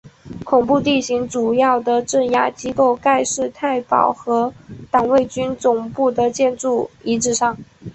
[0.43, 4.51] 恐怖地形图主要的镇压机构盖世太保和
[4.89, 7.55] 党卫军总部的建筑遗址上。